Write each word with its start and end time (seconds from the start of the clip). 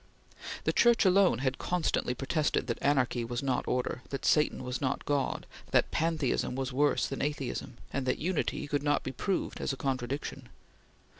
The 0.63 0.73
Church 0.73 1.05
alone 1.05 1.37
had 1.45 1.59
constantly 1.59 2.15
protested 2.15 2.65
that 2.65 2.81
anarchy 2.81 3.23
was 3.23 3.43
not 3.43 3.67
order, 3.67 4.01
that 4.09 4.25
Satan 4.25 4.63
was 4.63 4.81
not 4.81 5.05
God, 5.05 5.45
that 5.69 5.91
pantheism 5.91 6.55
was 6.55 6.73
worse 6.73 7.05
than 7.05 7.21
atheism, 7.21 7.77
and 7.93 8.07
that 8.07 8.17
Unity 8.17 8.65
could 8.65 8.81
not 8.81 9.03
be 9.03 9.11
proved 9.11 9.61
as 9.61 9.71
a 9.73 9.77
contradiction. 9.77 10.49